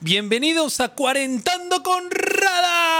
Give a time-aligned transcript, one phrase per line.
[0.00, 2.95] Bienvenidos a Cuarentando con Rada.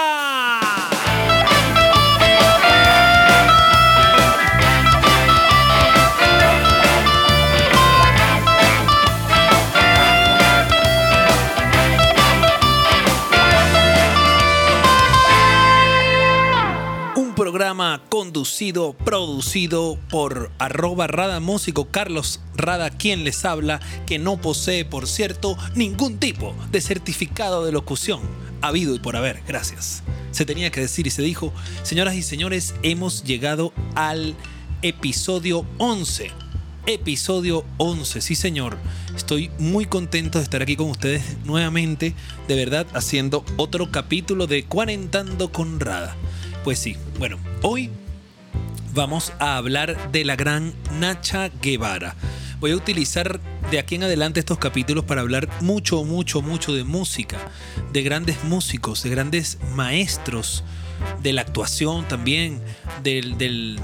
[17.56, 24.84] Programa conducido, producido por arroba Rada Músico Carlos Rada, quien les habla, que no posee,
[24.84, 28.20] por cierto, ningún tipo de certificado de locución,
[28.60, 30.02] habido y por haber, gracias.
[30.32, 31.50] Se tenía que decir y se dijo,
[31.82, 34.34] señoras y señores, hemos llegado al
[34.82, 36.30] episodio 11.
[36.84, 38.76] Episodio 11, sí señor.
[39.16, 42.14] Estoy muy contento de estar aquí con ustedes nuevamente,
[42.48, 46.14] de verdad, haciendo otro capítulo de Cuarentando con Rada.
[46.66, 47.90] Pues sí, bueno, hoy
[48.92, 52.16] vamos a hablar de la gran Nacha Guevara.
[52.58, 56.82] Voy a utilizar de aquí en adelante estos capítulos para hablar mucho, mucho, mucho de
[56.82, 57.38] música,
[57.92, 60.64] de grandes músicos, de grandes maestros,
[61.22, 62.60] de la actuación también,
[63.04, 63.78] del, del,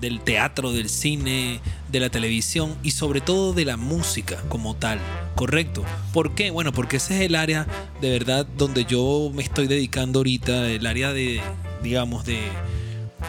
[0.00, 1.60] del, teatro, del cine,
[1.92, 4.98] de la televisión y sobre todo de la música como tal.
[5.34, 5.84] Correcto.
[6.14, 6.50] ¿Por qué?
[6.50, 7.66] Bueno, porque ese es el área
[8.00, 11.42] de verdad donde yo me estoy dedicando ahorita, el área de,
[11.84, 12.40] digamos, de,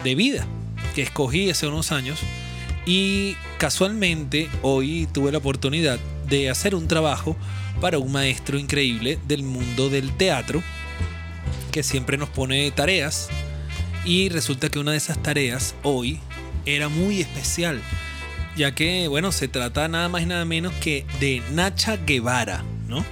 [0.02, 0.46] de vida
[0.96, 2.18] que escogí hace unos años.
[2.86, 7.36] Y casualmente hoy tuve la oportunidad de hacer un trabajo
[7.80, 10.62] para un maestro increíble del mundo del teatro
[11.70, 13.28] que siempre nos pone tareas.
[14.04, 16.20] Y resulta que una de esas tareas hoy
[16.64, 17.80] era muy especial,
[18.56, 23.04] ya que, bueno, se trata nada más y nada menos que de Nacha Guevara, ¿no?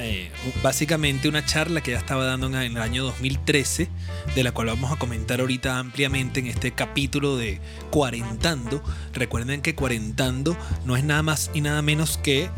[0.00, 0.30] Eh,
[0.62, 3.88] básicamente una charla que ya estaba dando en el año 2013,
[4.34, 8.82] de la cual vamos a comentar ahorita ampliamente en este capítulo de Cuarentando.
[9.12, 12.50] Recuerden que Cuarentando no es nada más y nada menos que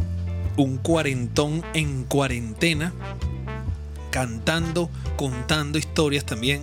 [0.57, 2.95] un cuarentón en cuarentena,
[4.11, 6.63] cantando, contando historias también.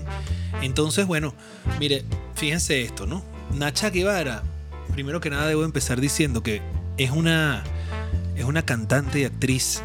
[0.63, 1.35] Entonces, bueno,
[1.79, 3.23] mire, fíjense esto, ¿no?
[3.53, 4.41] Nacha Guevara,
[4.93, 6.63] primero que nada debo empezar diciendo que
[6.97, 7.63] es una,
[8.35, 9.83] es una cantante y actriz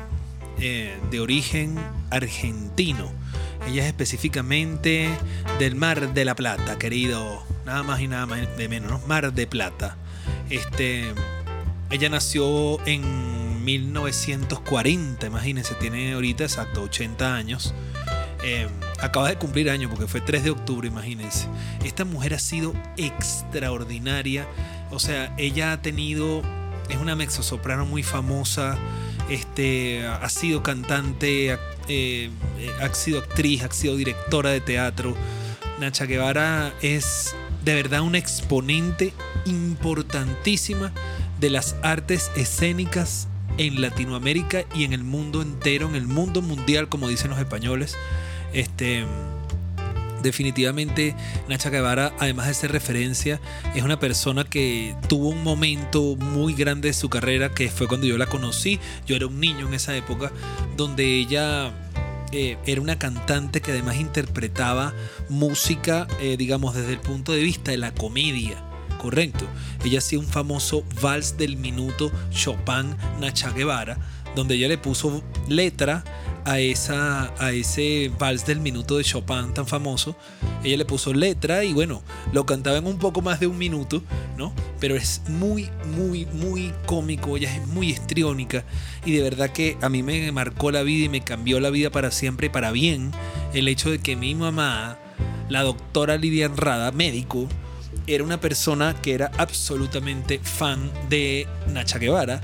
[0.61, 1.77] eh, de origen
[2.11, 3.11] argentino.
[3.67, 5.11] Ella es específicamente
[5.59, 7.43] del Mar de la Plata, querido.
[7.67, 9.01] Nada más y nada más de menos, ¿no?
[9.07, 9.97] Mar de Plata.
[10.49, 11.13] Este,
[11.91, 17.75] ella nació en 1940, imagínense, tiene ahorita exacto 80 años.
[18.43, 18.69] Eh,
[19.01, 21.49] acaba de cumplir años porque fue 3 de octubre, imagínense.
[21.85, 24.47] Esta mujer ha sido extraordinaria.
[24.91, 26.43] O sea, ella ha tenido,
[26.89, 28.79] es una mezzosoprano muy famosa,
[29.29, 32.31] este, ha sido cantante, ha, eh,
[32.81, 35.17] ha sido actriz, ha sido directora de teatro.
[35.81, 37.35] Nacha Guevara es
[37.65, 39.13] de verdad una exponente
[39.45, 40.93] importantísima
[41.41, 43.29] de las artes escénicas
[43.59, 47.97] en Latinoamérica y en el mundo entero, en el mundo mundial, como dicen los españoles.
[48.53, 49.05] Este,
[50.23, 51.15] definitivamente
[51.49, 53.41] Nacha Guevara, además de ser referencia,
[53.75, 58.07] es una persona que tuvo un momento muy grande de su carrera, que fue cuando
[58.07, 58.79] yo la conocí.
[59.07, 60.33] Yo era un niño en esa época,
[60.77, 61.73] donde ella
[62.33, 64.93] eh, era una cantante que además interpretaba
[65.29, 68.63] música, eh, digamos, desde el punto de vista de la comedia.
[68.99, 69.47] Correcto.
[69.85, 73.97] Ella hacía un famoso vals del minuto Chopin Nacha Guevara,
[74.35, 76.05] donde ella le puso letra
[76.49, 80.17] a, esa, a ese vals del minuto de Chopin tan famoso.
[80.65, 84.03] Ella le puso letra y bueno, lo cantaba en un poco más de un minuto,
[84.39, 84.55] ¿no?
[84.81, 88.65] Pero es muy, muy, muy cómico, ella es muy histriónica
[89.05, 91.91] y de verdad que a mí me marcó la vida y me cambió la vida
[91.91, 93.11] para siempre y para bien
[93.53, 94.99] el hecho de que mi mamá,
[95.51, 97.47] la doctora Lidia Rada, médico,
[98.07, 102.41] era una persona que era absolutamente fan de Nacha Guevara.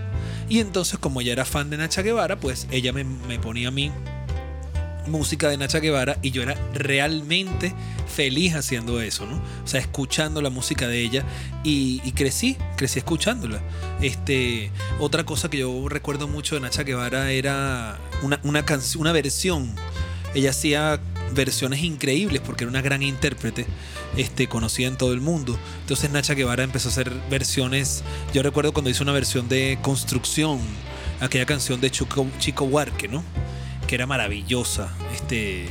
[0.48, 3.70] Y entonces, como ella era fan de Nacha Guevara, pues ella me, me, ponía a
[3.70, 3.90] mí
[5.06, 7.74] música de Nacha Guevara y yo era realmente
[8.06, 9.36] feliz haciendo eso, ¿no?
[9.36, 11.24] O sea, escuchando la música de ella
[11.62, 13.60] y, crecí, crecí escuchándola.
[14.00, 18.64] Este, otra cosa que yo recuerdo mucho de Nacha Guevara era una, una,
[18.98, 19.74] una versión.
[20.34, 21.00] Ella hacía
[21.34, 23.66] versiones increíbles porque era una gran intérprete
[24.16, 25.58] este, conocida en todo el mundo.
[25.80, 28.02] Entonces Nacha Guevara empezó a hacer versiones.
[28.32, 30.60] Yo recuerdo cuando hizo una versión de Construcción,
[31.20, 33.22] aquella canción de Chico, Chico Huarque, ¿no?
[33.86, 34.92] Que era maravillosa.
[35.14, 35.66] Este.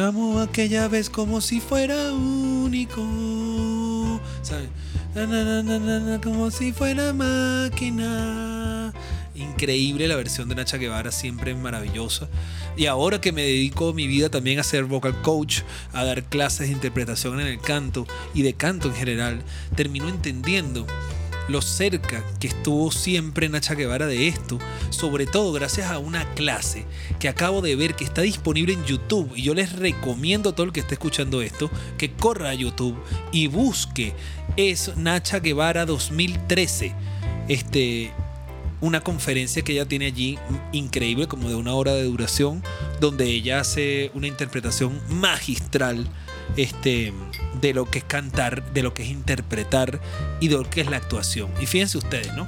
[0.00, 3.02] Amo aquella vez como si fuera único.
[4.42, 4.68] ¿Sabes?
[5.14, 8.51] Na, na, na, como si fuera máquina.
[9.62, 12.28] Increíble la versión de Nacha Guevara, siempre maravillosa.
[12.76, 15.60] Y ahora que me dedico mi vida también a ser vocal coach,
[15.92, 18.04] a dar clases de interpretación en el canto
[18.34, 19.40] y de canto en general,
[19.76, 20.84] termino entendiendo
[21.48, 24.58] lo cerca que estuvo siempre Nacha Guevara de esto,
[24.90, 26.84] sobre todo gracias a una clase
[27.20, 30.66] que acabo de ver que está disponible en YouTube y yo les recomiendo a todo
[30.66, 33.00] el que esté escuchando esto que corra a YouTube
[33.30, 34.12] y busque
[34.56, 36.96] es Nacha Guevara 2013.
[37.48, 38.12] Este
[38.82, 40.38] una conferencia que ella tiene allí
[40.72, 42.62] increíble, como de una hora de duración,
[43.00, 46.06] donde ella hace una interpretación magistral
[46.56, 47.12] este,
[47.60, 50.00] de lo que es cantar, de lo que es interpretar
[50.40, 51.48] y de lo que es la actuación.
[51.60, 52.46] Y fíjense ustedes, ¿no?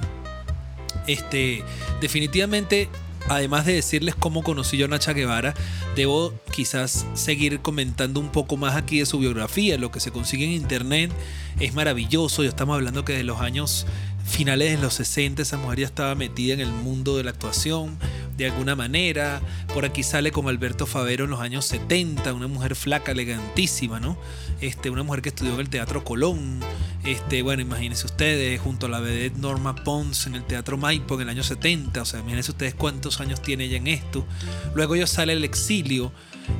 [1.07, 1.63] Este,
[2.01, 2.89] definitivamente,
[3.29, 5.53] además de decirles cómo conocí yo a Nacha Guevara,
[5.95, 9.77] debo quizás seguir comentando un poco más aquí de su biografía.
[9.77, 11.11] Lo que se consigue en internet
[11.59, 12.43] es maravilloso.
[12.43, 13.85] Ya estamos hablando que de los años
[14.25, 17.97] finales de los 60 esa mujer ya estaba metida en el mundo de la actuación
[18.37, 19.41] de alguna manera.
[19.73, 24.17] Por aquí sale como Alberto Favero en los años 70, una mujer flaca, elegantísima, ¿no?
[24.61, 26.59] Este, una mujer que estudió en el Teatro Colón.
[27.05, 31.21] Este, bueno, imagínense ustedes, junto a la vedette Norma Pons en el Teatro Maipo en
[31.21, 32.01] el año 70.
[32.01, 34.25] O sea, imagínense ustedes cuántos años tiene ella en esto.
[34.73, 36.11] Luego ella sale El Exilio,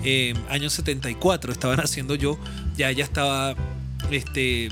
[0.04, 2.38] eh, año 74, estaban haciendo yo,
[2.78, 3.56] ya ella estaba
[4.12, 4.70] este,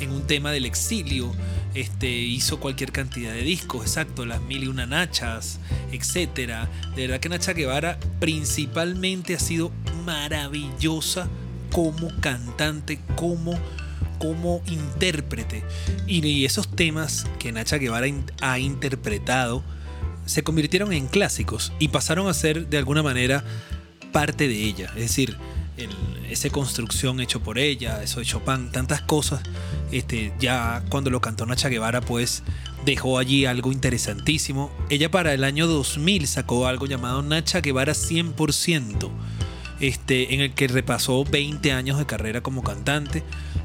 [0.00, 1.32] en un tema del exilio
[1.74, 5.60] este, hizo cualquier cantidad de discos, exacto, las mil y una nachas,
[5.92, 6.68] etc.
[6.96, 9.70] De verdad que Nacha Guevara principalmente ha sido
[10.04, 11.28] maravillosa
[11.70, 13.58] como cantante, como,
[14.18, 15.62] como intérprete.
[16.06, 18.06] Y, esos temas que Nacha Guevara
[18.40, 19.62] ha interpretado
[20.26, 23.44] se convirtieron en clásicos y pasaron a ser de alguna manera
[24.12, 24.86] parte de ella.
[24.94, 25.36] Es decir,
[26.28, 29.42] esa construcción hecho por ella, eso de Chopin, tantas cosas.
[29.90, 32.42] Este, ya cuando lo cantó Nacha Guevara, pues
[32.84, 34.70] dejó allí algo interesantísimo.
[34.88, 39.10] Ella para el año 2000 sacó algo llamado Nacha Guevara 100%,
[39.80, 43.22] este, en el que repasó 20 años de carrera como cantante.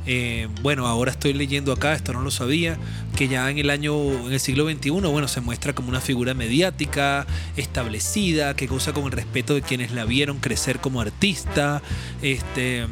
[0.07, 2.77] Eh, bueno, ahora estoy leyendo acá, esto no lo sabía,
[3.15, 3.95] que ya en el año,
[4.25, 7.25] en el siglo XXI, bueno, se muestra como una figura mediática,
[7.57, 11.81] establecida, que goza con el respeto de quienes la vieron crecer como artista.
[12.21, 12.85] Este,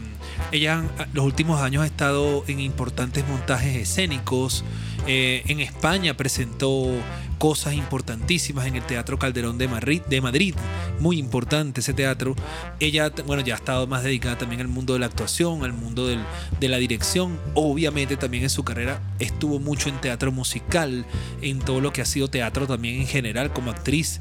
[0.51, 0.83] ella
[1.13, 4.63] los últimos años ha estado en importantes montajes escénicos.
[5.05, 6.89] Eh, en España presentó
[7.37, 10.55] cosas importantísimas en el Teatro Calderón de Madrid, de Madrid,
[10.99, 12.35] muy importante ese teatro.
[12.79, 16.07] Ella, bueno, ya ha estado más dedicada también al mundo de la actuación, al mundo
[16.07, 17.39] de la dirección.
[17.53, 21.05] Obviamente también en su carrera estuvo mucho en teatro musical,
[21.41, 24.19] en todo lo que ha sido teatro también en general como actriz.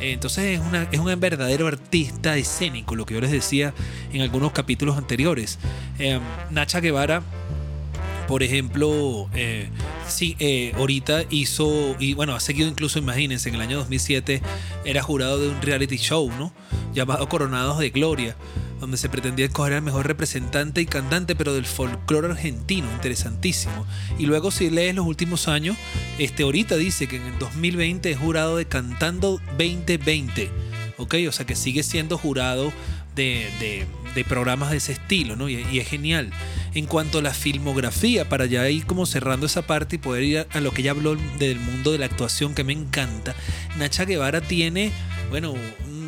[0.00, 3.74] Entonces es, una, es un verdadero artista escénico, lo que yo les decía
[4.12, 5.58] en algunos capítulos anteriores.
[5.98, 6.20] Eh,
[6.50, 7.22] Nacha Guevara
[8.30, 9.68] por ejemplo, eh,
[10.06, 14.40] sí, eh, ahorita hizo, y bueno, ha seguido incluso, imagínense, en el año 2007
[14.84, 16.52] era jurado de un reality show, ¿no?
[16.94, 18.36] Llamado Coronados de Gloria,
[18.78, 23.84] donde se pretendía escoger al mejor representante y cantante, pero del folclore argentino, interesantísimo.
[24.16, 25.76] Y luego si lees los últimos años,
[26.20, 30.50] este ahorita dice que en el 2020 es jurado de Cantando 2020,
[30.98, 31.16] ¿ok?
[31.28, 32.72] O sea que sigue siendo jurado
[33.16, 33.86] de,
[34.28, 35.48] programas de ese estilo, ¿no?
[35.48, 36.30] Y, es genial.
[36.74, 40.46] En cuanto a la filmografía, para ya ir como cerrando esa parte y poder ir
[40.50, 43.34] a, lo que ya habló del mundo de la actuación que me encanta,
[43.78, 44.92] Nacha Guevara tiene,
[45.30, 45.54] bueno,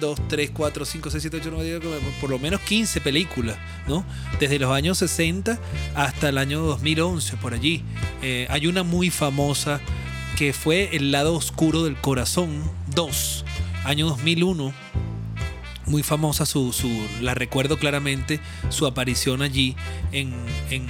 [0.01, 3.57] 2, 3, 4, 5, 6, 7, 8, 9, 10, por lo menos 15 películas,
[3.87, 4.05] ¿no?
[4.41, 5.59] Desde los años 60
[5.95, 7.83] hasta el año 2011, por allí.
[8.21, 9.81] Eh, hay una muy famosa
[10.37, 12.63] que fue El lado oscuro del corazón
[12.95, 13.45] 2,
[13.85, 14.92] año 2001
[15.93, 16.89] muy famosa, su, su,
[17.21, 19.77] la recuerdo claramente, su aparición allí
[20.11, 20.33] en,
[20.71, 20.87] en,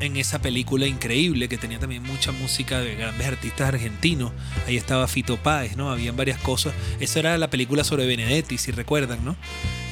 [0.00, 4.32] en, esa película increíble que tenía también mucha música de grandes artistas argentinos.
[4.66, 5.90] Ahí estaba Fito Páez, ¿no?
[5.90, 6.72] Habían varias cosas.
[6.98, 9.36] Esa era la película sobre Benedetti, si recuerdan, ¿no?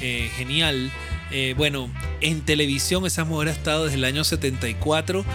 [0.00, 0.90] Eh, genial.
[1.30, 1.90] Eh, bueno,
[2.22, 5.26] en televisión esa mujer ha estado desde el año 74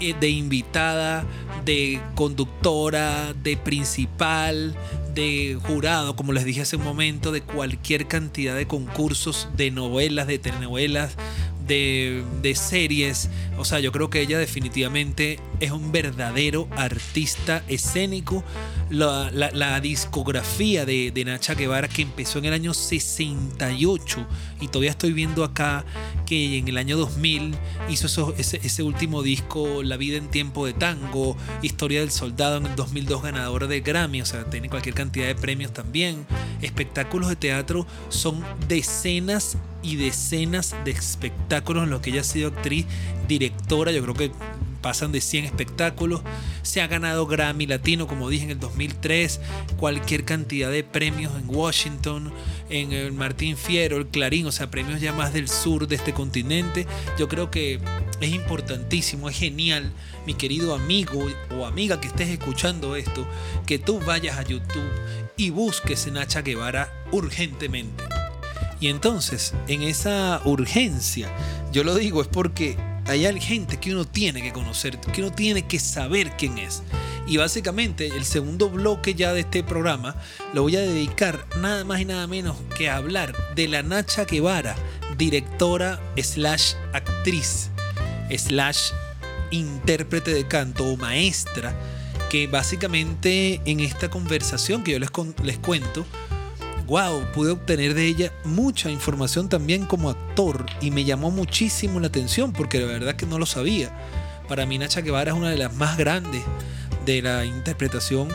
[0.00, 1.24] eh, de invitada,
[1.64, 4.74] de conductora, de principal,
[5.14, 10.26] de jurado, como les dije hace un momento, de cualquier cantidad de concursos, de novelas,
[10.26, 11.16] de telenovelas,
[11.70, 13.30] de, series.
[13.56, 18.44] O sea, yo creo que ella definitivamente es un verdadero artista escénico.
[18.90, 24.26] La, la, discografía de, de, Nacha Guevara que empezó en el año 68
[24.60, 25.84] y todavía estoy viendo acá
[26.26, 27.54] que en el año 2000
[27.88, 32.66] hizo ese, ese, último disco La vida en tiempo de tango, Historia del soldado en
[32.66, 36.26] el 2002 ganadora de Grammy, o sea, tiene cualquier cantidad de premios también.
[36.60, 42.48] Espectáculos de teatro son decenas y decenas de espectáculos en los que ella ha sido
[42.48, 42.86] actriz,
[43.28, 44.32] directora, yo creo que
[44.80, 46.22] pasan de 100 espectáculos,
[46.62, 49.40] se ha ganado Grammy Latino, como dije en el 2003,
[49.76, 52.32] cualquier cantidad de premios en Washington,
[52.68, 56.12] en el Martín Fierro, el Clarín, o sea, premios ya más del sur de este
[56.12, 56.86] continente.
[57.18, 57.80] Yo creo que
[58.20, 59.92] es importantísimo, es genial,
[60.26, 63.26] mi querido amigo o amiga que estés escuchando esto,
[63.66, 64.90] que tú vayas a YouTube
[65.36, 68.19] y busques Nacha Guevara urgentemente.
[68.80, 71.30] Y entonces, en esa urgencia,
[71.70, 75.66] yo lo digo es porque hay gente que uno tiene que conocer, que uno tiene
[75.66, 76.82] que saber quién es.
[77.26, 80.16] Y básicamente el segundo bloque ya de este programa
[80.54, 84.24] lo voy a dedicar nada más y nada menos que a hablar de la Nacha
[84.24, 84.74] Guevara,
[85.16, 87.70] directora slash actriz
[88.36, 88.90] slash
[89.50, 91.74] intérprete de canto o maestra
[92.30, 95.10] que básicamente en esta conversación que yo les,
[95.42, 96.06] les cuento,
[96.90, 102.08] wow, pude obtener de ella mucha información también como actor y me llamó muchísimo la
[102.08, 103.96] atención porque la verdad que no lo sabía.
[104.48, 106.42] Para mí Nacha Guevara es una de las más grandes
[107.06, 108.26] de la interpretación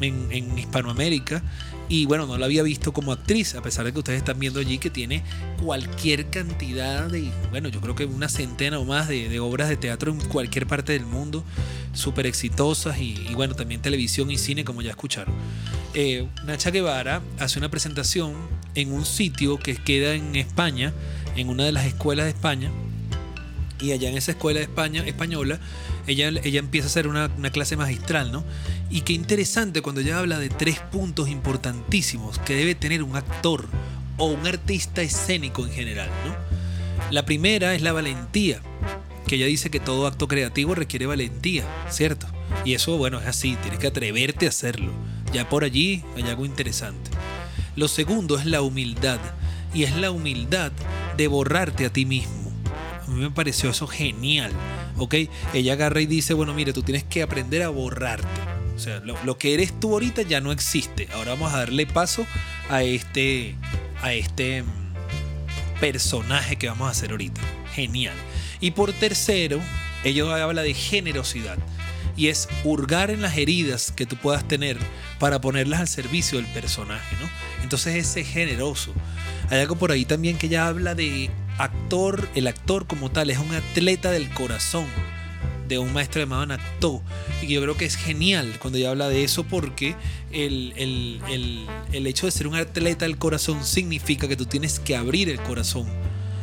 [0.00, 1.42] en, Hispanoamérica
[1.90, 4.58] y bueno, no la había visto como actriz, a pesar de que ustedes están viendo
[4.58, 5.22] allí que tiene
[5.62, 10.10] cualquier cantidad de, bueno, yo creo que una centena o más de, obras de teatro
[10.12, 11.44] en cualquier parte del mundo,
[11.92, 15.34] súper exitosas y, bueno, también televisión y cine, como ya escucharon.
[15.94, 18.34] Eh, Nacha Guevara hace una presentación
[18.74, 20.92] en un sitio que queda en España,
[21.36, 22.70] en una de las escuelas de España,
[23.78, 25.60] y allá en esa escuela de España, española,
[26.06, 28.44] ella, ella empieza a hacer una, una, clase magistral, ¿no?
[28.90, 33.66] Y qué interesante cuando ella habla de tres puntos importantísimos que debe tener un actor
[34.16, 36.34] o un artista escénico en general, ¿no?
[37.10, 38.60] La primera es la valentía,
[39.26, 42.26] que ella dice que todo acto creativo requiere valentía, ¿cierto?
[42.64, 44.92] Y eso, bueno, es así, tienes que atreverte a hacerlo.
[45.32, 47.10] Ya por allí hay algo interesante.
[47.76, 49.20] Lo segundo es la humildad,
[49.72, 50.72] y es la humildad
[51.16, 52.42] de borrarte a ti mismo
[53.06, 54.52] a mí me pareció eso genial.
[54.98, 55.14] ¿Ok?
[55.54, 58.26] Ella agarra y dice, bueno, mire, tú tienes que aprender a borrarte.
[58.74, 61.08] O sea, lo, que eres tú ahorita ya no existe.
[61.12, 62.26] Ahora vamos a darle paso
[62.68, 63.56] a este,
[64.00, 67.40] a este mm, personaje que vamos a hacer ahorita.
[67.74, 68.14] Genial.
[68.60, 69.60] Y por tercero,
[70.04, 71.58] ella habla de generosidad.
[72.16, 74.76] Y es hurgar en las heridas que tú puedas tener
[75.18, 77.28] para ponerlas al servicio del personaje, ¿no?
[77.62, 78.92] Entonces ese generoso.
[79.50, 83.38] Hay algo por ahí también que ella habla de actor, el actor como tal es
[83.38, 84.86] un atleta del corazón
[85.68, 87.02] de un maestro llamado Nactó.
[87.40, 89.96] Y yo creo que es genial cuando ella habla de eso porque
[90.30, 95.28] el, el, hecho de ser un atleta del corazón significa que tú tienes que abrir
[95.28, 95.86] el corazón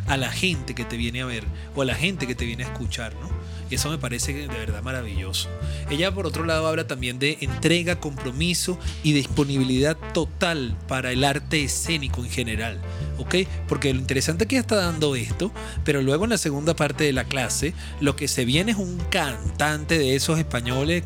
[0.08, 1.44] a la gente que te viene a ver
[1.76, 3.30] o a la gente que te viene a escuchar, ¿no?
[3.70, 5.50] Eso me parece de verdad maravilloso.
[5.90, 11.64] Ella por otro lado habla también de entrega, compromiso y disponibilidad total para el arte
[11.64, 12.82] escénico en general.
[13.18, 13.36] ¿Ok?
[13.68, 15.52] Porque lo interesante es que está dando esto,
[15.84, 18.98] pero luego en la segunda parte de la clase lo que se viene es un
[19.10, 21.04] cantante de esos españoles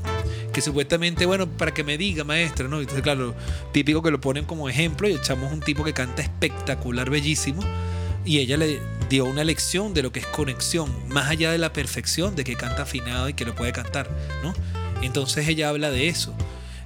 [0.53, 2.79] que supuestamente, bueno, para que me diga maestra, ¿no?
[2.79, 3.33] Entonces, claro,
[3.71, 7.63] típico que lo ponen como ejemplo y echamos un tipo que canta espectacular, bellísimo
[8.25, 8.79] y ella le
[9.13, 12.55] dio una lección de lo que es conexión, más allá de la perfección de que
[12.55, 14.09] canta afinado y que lo puede cantar,
[14.41, 14.55] ¿no?
[15.03, 16.35] Entonces ella habla de eso.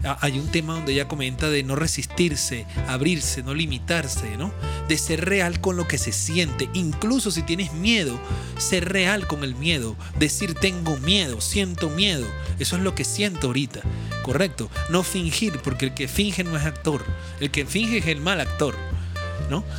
[0.03, 4.51] Ah, hay un tema donde ella comenta de no resistirse, abrirse, no limitarse, ¿no?
[4.89, 8.19] De ser real con lo que se siente, incluso si tienes miedo,
[8.57, 12.27] ser real con el miedo, decir tengo miedo, siento miedo,
[12.59, 13.79] eso es lo que siento ahorita,
[14.23, 14.69] ¿correcto?
[14.89, 17.05] No fingir, porque el que finge no es actor,
[17.39, 18.75] el que finge es el mal actor.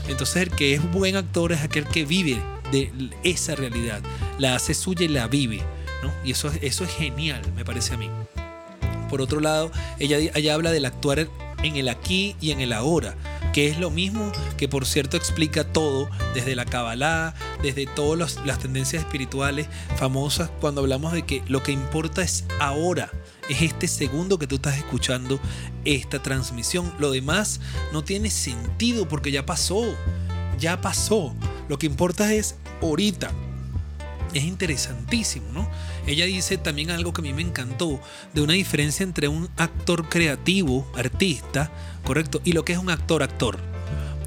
[0.09, 2.41] Entonces el que es buen actor es aquel que vive
[2.73, 2.91] de
[3.23, 4.03] esa realidad,
[4.39, 5.63] la hace suya y la vive,
[6.25, 8.11] Y eso, eso es genial, me parece a mí.
[9.09, 11.29] Por otro lado, ella, ella habla del actuar
[11.63, 13.15] en el aquí y en el ahora,
[13.53, 18.59] que es lo mismo que por cierto explica todo, desde la Kabbalah, desde todas las
[18.59, 23.11] tendencias espirituales famosas, cuando hablamos de que lo que importa es ahora,
[23.49, 25.41] es este segundo que tú estás escuchando
[25.85, 26.93] esta transmisión.
[26.99, 27.61] Lo demás
[27.93, 29.85] no tiene sentido porque ya pasó,
[30.59, 31.35] ya pasó.
[31.69, 33.31] Lo que importa es ahorita.
[34.35, 35.71] Es interesantísimo, ¿no?
[36.07, 37.99] Ella dice también algo que a mí me encantó,
[38.35, 41.71] de una diferencia entre un actor creativo, artista,
[42.05, 43.59] correcto, y lo que es un actor, actor.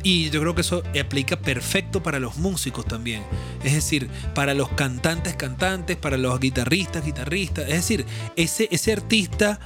[0.03, 3.23] Y yo creo que eso aplica perfecto para los músicos también.
[3.63, 7.65] Es decir, para los cantantes, cantantes, para los guitarristas, guitarristas.
[7.65, 8.05] Es decir,
[8.35, 9.59] ese, ese artista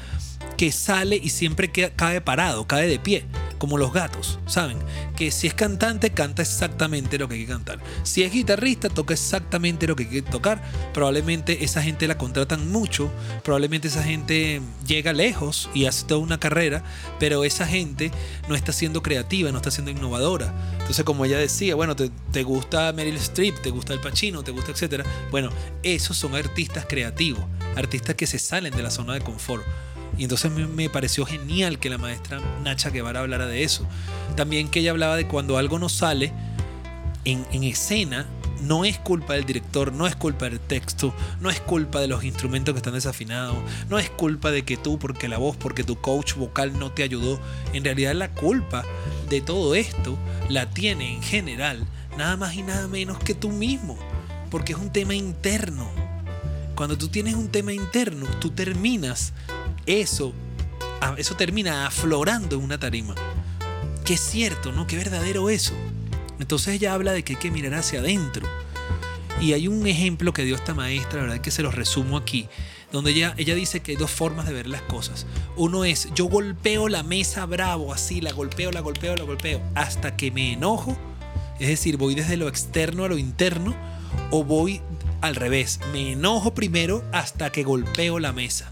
[0.58, 3.25] que sale y siempre cae parado, cae de pie,
[3.65, 4.77] como los gatos, ¿saben?
[5.15, 7.79] Que si es cantante, canta exactamente lo que hay que cantar.
[8.03, 10.62] Si es guitarrista, toca exactamente lo que hay que tocar.
[10.93, 13.12] Probablemente esa gente la contratan mucho,
[13.43, 16.84] probablemente esa gente llega lejos y hace toda una carrera,
[17.19, 18.12] pero esa gente
[18.48, 20.53] no está siendo creativa, no está siendo innovadora.
[20.74, 24.74] Entonces, como ella decía, bueno, te, gusta Meryl Streep, te gusta El Pacino, te gusta,
[24.74, 25.03] etcétera.
[25.31, 25.50] Bueno,
[25.81, 27.43] esos son artistas creativos,
[27.75, 29.65] artistas que se salen de la zona de confort.
[30.17, 33.88] Y entonces me pareció genial que la maestra Nacha Guevara hablara de eso.
[34.36, 36.31] También que ella hablaba de cuando algo no sale
[37.25, 38.25] en, en escena,
[38.62, 42.24] no es culpa del director, no es culpa del texto, no es culpa de los
[42.24, 43.57] instrumentos que están desafinados,
[43.89, 47.03] no es culpa de que tú, porque la voz, porque tu coach vocal no te
[47.03, 47.39] ayudó.
[47.74, 48.84] En realidad la culpa
[49.29, 50.17] de todo esto
[50.50, 51.86] la tiene en general
[52.17, 53.98] nada más y nada menos que tú mismo,
[54.50, 55.89] porque es un tema interno.
[56.75, 59.34] Cuando tú tienes un tema interno, tú terminas
[59.86, 60.34] eso,
[61.18, 63.15] eso termina aflorando en una tarima.
[64.08, 64.86] Es cierto, ¿no?
[64.86, 65.74] Que verdadero eso.
[66.39, 68.48] Entonces ella habla de que hay que mirar hacia adentro.
[69.42, 72.48] Y hay un ejemplo que dio esta maestra, la verdad que se lo resumo aquí,
[72.92, 75.25] donde ella, ella dice que hay dos formas de ver las cosas.
[75.58, 80.15] Uno es, yo golpeo la mesa bravo, así, la golpeo, la golpeo, la golpeo, hasta
[80.15, 80.98] que me enojo.
[81.60, 83.75] Es decir, voy desde lo externo a lo interno,
[84.32, 84.82] o voy
[85.22, 88.72] al revés, me enojo primero hasta que golpeo la mesa.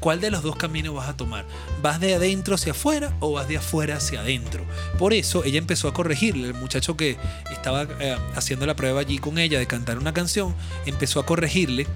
[0.00, 1.44] ¿Cuál de los dos caminos vas a tomar?
[1.82, 4.64] ¿Vas de adentro hacia afuera o vas de afuera hacia adentro?
[4.98, 6.48] Por eso ella empezó a corregirle.
[6.48, 7.18] El muchacho que
[7.50, 10.54] estaba eh, haciendo la prueba allí con ella de cantar una canción,
[10.86, 11.86] empezó a corregirle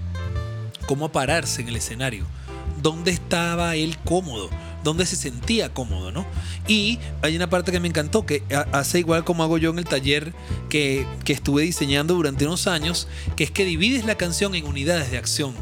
[0.87, 2.27] cómo pararse en el escenario.
[2.83, 4.51] ¿Dónde estaba él cómodo?
[4.83, 6.27] ¿Dónde se sentía cómodo, ¿no?
[6.69, 8.43] Y hay una parte que me encantó, que
[8.73, 10.35] hace igual como hago yo en el taller
[10.69, 15.11] que, que estuve diseñando durante unos años, que es que divides la canción en unidades
[15.11, 15.55] de acción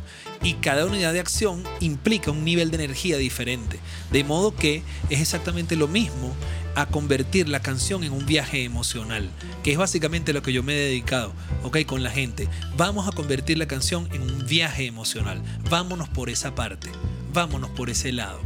[0.42, 3.78] y cada unidad de acción implica un nivel de energía diferente.
[4.10, 6.34] De modo que es exactamente lo mismo
[6.74, 9.30] a convertir la canción en un viaje emocional,
[9.62, 11.32] que es básicamente lo que yo me he dedicado,
[11.62, 11.84] ¿ok?
[11.86, 12.48] Con la gente.
[12.76, 15.42] Vamos a convertir la canción en un viaje emocional.
[15.68, 16.88] Vámonos por esa parte,
[17.32, 18.40] vámonos por ese lado.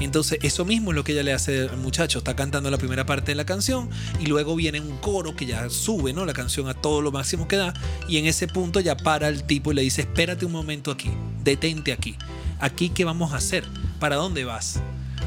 [0.00, 2.18] Entonces, eso mismo es lo que ella le hace al muchacho.
[2.18, 3.88] Está cantando la primera parte de la canción
[4.20, 6.24] y luego viene un coro que ya sube, ¿no?
[6.24, 7.74] La canción a todo lo máximo que da.
[8.08, 11.10] Y en ese punto ya para el tipo y le dice, espérate un momento aquí,
[11.42, 12.16] detente aquí.
[12.60, 13.64] Aquí, ¿qué vamos a hacer?
[13.98, 14.80] ¿Para dónde vas?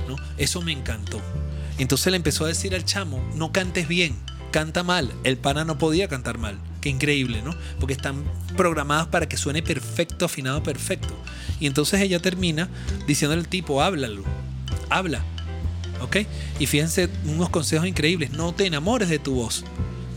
[0.08, 0.16] ¿No?
[0.38, 1.22] Eso me encantó.
[1.78, 4.16] Entonces le empezó a decir al chamo, no cantes bien,
[4.52, 5.12] canta mal.
[5.24, 6.58] El pana no podía cantar mal.
[6.80, 7.54] Qué increíble, ¿no?
[7.80, 8.24] Porque están
[8.56, 11.14] programadas para que suene perfecto, afinado perfecto.
[11.60, 12.70] Y entonces ella termina
[13.08, 14.24] diciéndole al tipo, háblalo
[14.90, 15.24] habla.
[16.02, 16.18] ¿Ok?
[16.60, 18.32] Y fíjense unos consejos increíbles.
[18.32, 19.64] No te enamores de tu voz.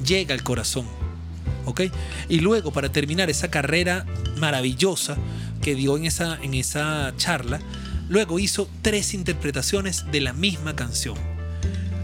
[0.04, 0.86] Llega al corazón.
[1.64, 1.82] ¿Ok?
[2.28, 5.16] Y luego, para terminar esa carrera maravillosa
[5.62, 7.60] que dio en esa, en esa charla,
[8.08, 11.16] luego hizo tres interpretaciones de la misma canción.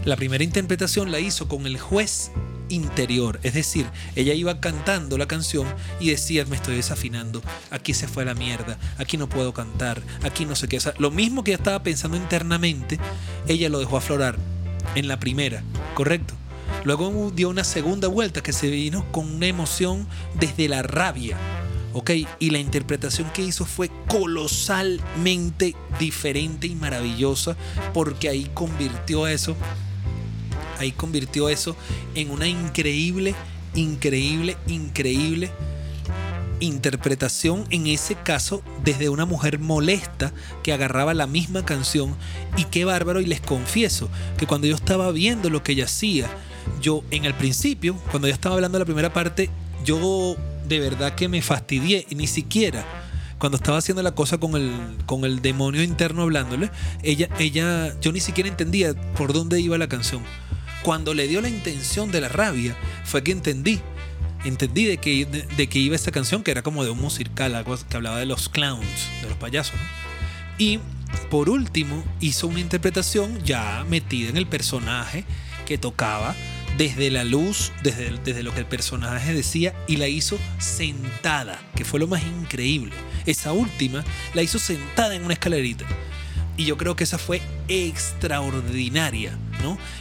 [0.05, 2.31] La primera interpretación la hizo con el juez
[2.69, 3.39] interior.
[3.43, 5.67] Es decir, ella iba cantando la canción
[5.99, 10.45] y decía, me estoy desafinando, aquí se fue la mierda, aquí no puedo cantar, aquí
[10.45, 10.79] no sé qué.
[10.99, 12.99] lo mismo que ella estaba pensando internamente,
[13.47, 14.37] ella lo dejó aflorar
[14.95, 16.33] en la primera, ¿correcto?
[16.83, 20.07] Luego dio una segunda vuelta que se vino con una emoción
[20.39, 21.37] desde la rabia.
[21.93, 22.11] ¿ok?
[22.39, 27.55] Y la interpretación que hizo fue colosalmente diferente y maravillosa
[27.93, 29.55] porque ahí convirtió eso
[30.79, 31.75] ahí convirtió eso
[32.13, 33.35] en una increíble,
[33.73, 35.51] increíble, increíble
[36.59, 40.33] interpretación en ese caso desde una mujer molesta
[40.63, 42.15] que agarraba la misma canción.
[42.57, 46.29] Y qué bárbaro y les confieso que cuando yo estaba viendo lo que ella hacía
[46.81, 49.51] yo en el principio cuando ella estaba hablando la primera parte
[49.83, 50.35] yo
[50.67, 52.83] de verdad que me fastidié y ni siquiera
[53.37, 54.71] cuando estaba haciendo la cosa con el,
[55.05, 56.71] con el demonio interno hablándole
[57.03, 60.23] ella ella yo ni siquiera entendía por dónde iba la canción
[60.85, 63.81] cuando le dio la intención de la rabia, fue que entendí.
[64.43, 67.75] Entendí de que, de, que iba esta canción, que era como de un musical, algo
[67.89, 69.73] que hablaba de los clowns, de los payasos.
[70.59, 70.79] Y
[71.31, 75.25] por último, hizo una interpretación ya metida en el personaje
[75.65, 76.35] que tocaba
[76.77, 81.83] desde la luz, desde, desde, lo que el personaje decía, y la hizo sentada, que
[81.83, 82.93] fue lo más increíble.
[83.25, 84.03] Esa última
[84.35, 85.85] la hizo sentada en una escalerita.
[86.57, 89.35] Y yo creo que esa fue extraordinaria,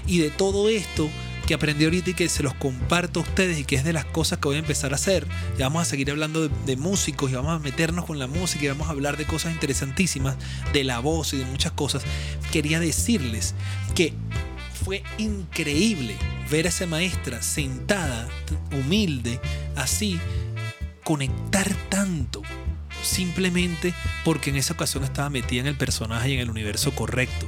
[0.07, 1.11] Y de todo esto
[1.46, 4.05] que aprendí ahorita y que se los comparto a ustedes y que es de las
[4.05, 5.27] cosas que voy a empezar a hacer.
[5.59, 8.68] Ya vamos a seguir hablando de, músicos y vamos a meternos con la música y
[8.68, 10.37] vamos a hablar de cosas interesantísimas,
[10.72, 12.03] de la voz y de muchas cosas.
[12.50, 13.55] Quería decirles
[13.94, 14.14] que
[14.85, 16.16] fue increíble
[16.50, 18.29] ver a esa maestra sentada,
[18.72, 19.40] humilde,
[19.77, 20.18] así,
[21.05, 22.42] conectar tanto
[23.03, 27.46] simplemente porque en esa ocasión estaba metida en el personaje y en el universo correcto.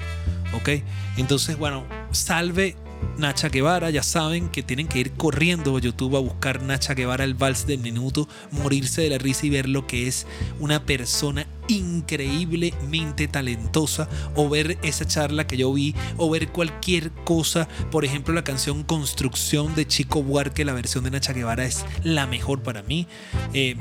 [0.57, 0.83] ¿Ok?
[1.17, 2.77] Entonces, bueno, salve
[3.19, 7.25] Nacha Guevara, ya saben que tienen que ir corriendo a YouTube a buscar Nacha Guevara
[7.25, 10.27] el vals del minuto, morirse de la risa y ver lo que es
[10.61, 17.69] una persona increíblemente talentosa o ver esa charla que yo vi o ver cualquier cosa,
[17.91, 22.27] por ejemplo la canción Construcción de Chico Buarque, la versión de Nacha Guevara es la
[22.27, 23.07] mejor para mí.
[23.53, 23.77] Eh,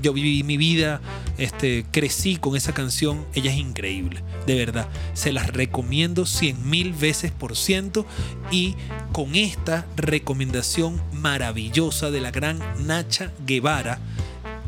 [0.00, 1.00] yo viví mi vida,
[1.38, 4.88] este, crecí con esa canción, ella es increíble, de verdad.
[5.14, 8.06] Se las recomiendo cien mil veces por ciento
[8.50, 8.74] y
[9.12, 13.98] con esta recomendación maravillosa de la gran Nacha Guevara,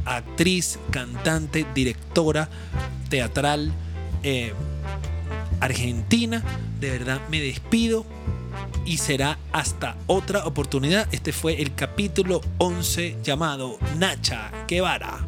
[0.05, 2.49] actriz, cantante, directora
[3.09, 3.73] teatral
[4.23, 4.53] eh,
[5.61, 6.43] argentina,
[6.81, 8.07] de verdad me despido
[8.91, 11.07] y será hasta otra oportunidad.
[11.13, 15.25] Este fue el capítulo 11 llamado Nacha Guevara.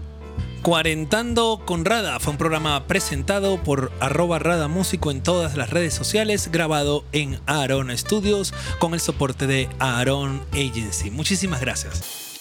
[0.63, 5.95] Cuarentando con Rada fue un programa presentado por arroba Rada Músico en todas las redes
[5.95, 11.13] sociales, grabado en Aaron Studios con el soporte de Aaron Agency.
[11.13, 12.32] Muchísimas gracias.